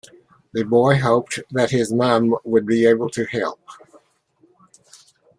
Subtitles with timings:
[0.53, 3.59] The boy hoped that his mum would be able to help